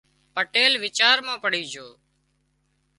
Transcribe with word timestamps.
پٽيل 0.35 0.73
ويچار 0.83 1.17
مان 1.25 1.37
پڙي 1.43 1.61
جھو 1.71 1.87